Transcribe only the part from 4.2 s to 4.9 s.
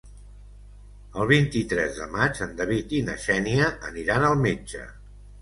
al metge.